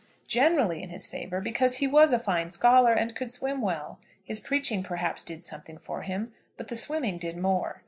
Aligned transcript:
Generally 0.27 0.81
in 0.81 0.89
his 0.89 1.05
favour, 1.05 1.39
because 1.39 1.77
he 1.77 1.85
was 1.85 2.11
a 2.11 2.17
fine 2.17 2.49
scholar, 2.49 2.91
and 2.91 3.15
could 3.15 3.29
swim 3.31 3.61
well. 3.61 3.99
His 4.23 4.39
preaching 4.39 4.81
perhaps 4.81 5.21
did 5.21 5.43
something 5.45 5.77
for 5.77 6.01
him, 6.01 6.33
but 6.57 6.69
the 6.69 6.75
swimming 6.75 7.19
did 7.19 7.37
more. 7.37 7.79